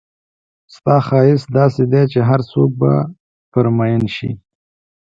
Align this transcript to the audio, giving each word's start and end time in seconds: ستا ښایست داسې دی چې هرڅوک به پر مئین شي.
ستا 0.75 0.95
ښایست 1.05 1.47
داسې 1.57 1.83
دی 1.91 2.03
چې 2.11 2.19
هرڅوک 2.29 2.69
به 2.79 2.93
پر 3.51 3.65
مئین 3.77 4.03
شي. 4.15 4.31